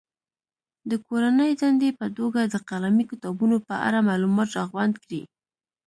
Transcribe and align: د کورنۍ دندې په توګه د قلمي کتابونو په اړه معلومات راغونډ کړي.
د 0.89 0.91
کورنۍ 1.07 1.51
دندې 1.61 1.89
په 1.99 2.05
توګه 2.17 2.41
د 2.43 2.55
قلمي 2.69 3.05
کتابونو 3.11 3.57
په 3.67 3.75
اړه 3.87 3.99
معلومات 4.09 4.49
راغونډ 4.57 4.95
کړي. 5.03 5.21